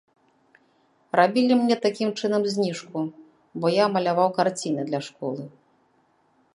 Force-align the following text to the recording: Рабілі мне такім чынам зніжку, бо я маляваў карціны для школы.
Рабілі 1.19 1.53
мне 1.59 1.75
такім 1.85 2.09
чынам 2.21 2.41
зніжку, 2.55 2.99
бо 3.59 3.65
я 3.83 3.93
маляваў 3.97 4.29
карціны 4.41 4.81
для 4.91 4.99
школы. 5.11 5.43